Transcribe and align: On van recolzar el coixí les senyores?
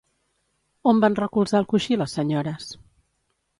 On 0.91 1.01
van 1.03 1.17
recolzar 1.19 1.61
el 1.61 1.69
coixí 1.75 2.01
les 2.01 2.19
senyores? 2.19 2.73